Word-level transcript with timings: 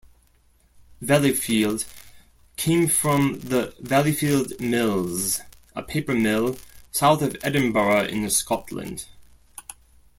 "Valleyfield" 1.03 1.85
came 2.57 2.87
from 2.87 3.37
the 3.37 3.75
Valleyfield 3.83 4.59
Mills, 4.59 5.41
a 5.75 5.83
paper 5.83 6.15
mill 6.15 6.57
south 6.91 7.21
of 7.21 7.37
Edinburgh 7.43 8.05
in 8.07 8.27
Scotland. 8.31 9.05